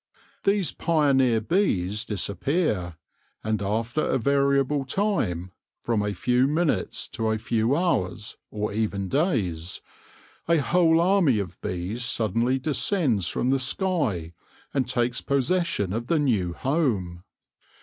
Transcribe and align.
These 0.45 0.71
pioneer 0.71 1.39
bees 1.41 2.05
disappear, 2.05 2.95
and 3.43 3.61
after 3.61 4.01
a 4.03 4.17
variable 4.17 4.83
time, 4.83 5.51
from 5.83 6.01
a 6.03 6.11
few 6.15 6.47
minutes 6.47 7.07
to 7.09 7.29
a 7.29 7.37
few 7.37 7.75
hours, 7.75 8.35
or 8.49 8.73
even 8.73 9.09
days, 9.09 9.79
a 10.47 10.57
whole 10.57 10.99
army 10.99 11.37
of 11.37 11.61
bees 11.61 12.03
suddenly 12.03 12.57
descends 12.57 13.27
from 13.27 13.51
the 13.51 13.59
sky 13.59 14.33
and 14.73 14.87
takes 14.87 15.21
possession 15.21 15.93
of 15.93 16.07
the 16.07 16.17
new 16.17 16.53
home. 16.53 17.23